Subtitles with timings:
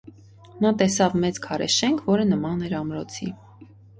[0.65, 3.29] Նա տեսավ մեծ քարե շենք, որը նման էր ամրոցի։